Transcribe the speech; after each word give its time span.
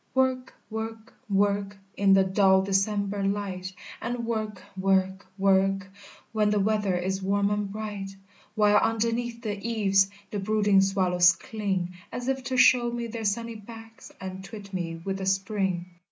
"Work 0.15 0.55
work 0.71 1.13
work 1.29 1.77
In 1.95 2.13
the 2.13 2.23
dull 2.23 2.63
December 2.63 3.21
light! 3.23 3.71
And 4.01 4.25
work 4.25 4.63
work 4.75 5.27
work 5.37 5.89
When 6.31 6.49
the 6.49 6.59
weather 6.59 6.97
is 6.97 7.21
warm 7.21 7.51
and 7.51 7.71
bright! 7.71 8.09
While 8.55 8.77
underneath 8.77 9.43
the 9.43 9.59
eaves 9.63 10.09
The 10.31 10.39
brooding 10.39 10.81
swallows 10.81 11.33
cling, 11.33 11.89
As 12.11 12.27
if 12.27 12.43
to 12.45 12.57
show 12.57 12.89
me 12.89 13.05
their 13.05 13.25
sunny 13.25 13.53
backs, 13.53 14.11
And 14.19 14.43
twit 14.43 14.73
me 14.73 14.99
with 15.05 15.19
the 15.19 15.27
Spring. 15.27 15.85